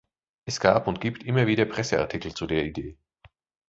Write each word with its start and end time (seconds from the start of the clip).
Es 0.45 0.59
gab 0.59 0.87
und 0.87 0.99
gibt 0.99 1.21
immer 1.23 1.45
wieder 1.45 1.65
Presseartikel 1.65 2.33
zu 2.33 2.47
der 2.47 2.65
Idee. 2.65 2.97